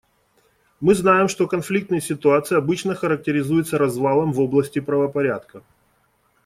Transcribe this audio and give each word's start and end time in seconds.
Мы 0.79 0.95
знаем, 0.95 1.27
что 1.27 1.47
конфликтные 1.47 2.01
ситуации 2.01 2.57
обычно 2.57 2.95
характеризуются 2.95 3.77
развалом 3.77 4.33
в 4.33 4.39
области 4.41 4.79
правопорядка. 4.79 5.61